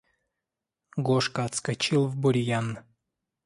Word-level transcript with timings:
Гошка 0.97 1.45
отскочил 1.45 2.07
в 2.07 2.15
бурьян. 2.15 2.79